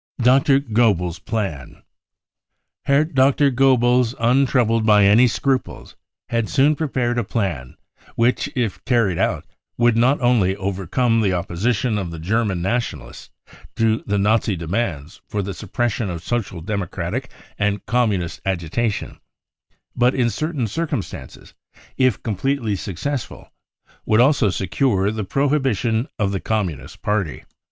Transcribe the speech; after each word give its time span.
Dr. 0.19 0.59
Goebbels 0.59 1.17
5 1.19 1.25
Plan. 1.25 1.69
tfc 1.75 1.83
Herr 2.85 3.05
Doctor 3.05 3.51
Goebbels, 3.51 4.15
un 4.17 4.47
troubled 4.47 4.83
by 4.83 5.05
any 5.05 5.27
scruples, 5.27 5.95
had 6.29 6.49
soon 6.49 6.75
prepared 6.75 7.19
a 7.19 7.23
plan 7.23 7.75
which, 8.15 8.49
if 8.55 8.83
carried 8.85 9.19
out, 9.19 9.45
would 9.77 9.95
not 9.95 10.19
only 10.19 10.55
overcome 10.55 11.21
the 11.21 11.33
op 11.33 11.49
position 11.49 11.99
of 11.99 12.09
the 12.09 12.17
German 12.17 12.63
Nationalists 12.63 13.29
to 13.75 14.01
the 14.07 14.17
Nazi 14.17 14.55
demands 14.55 15.21
for 15.27 15.43
the 15.43 15.53
suppression 15.53 16.09
of 16.09 16.23
Social 16.23 16.61
Democratic 16.61 17.29
and 17.59 17.85
Communist 17.85 18.41
agitation, 18.43 19.19
but 19.95 20.15
in 20.15 20.31
certain 20.31 20.65
circumstances, 20.65 21.53
if 21.95 22.23
completely 22.23 22.75
successful, 22.75 23.51
would 24.07 24.19
also 24.19 24.49
secure 24.49 25.11
the 25.11 25.23
prohibition 25.23 26.07
of 26.17 26.31
thef 26.31 26.43
Communist 26.43 27.03
Party. 27.03 27.43